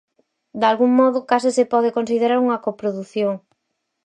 Dalgún 0.61 0.91
modo, 1.01 1.27
case 1.29 1.49
se 1.57 1.65
pode 1.73 1.95
considerar 1.97 2.39
unha 2.45 2.61
coprodución. 2.65 3.33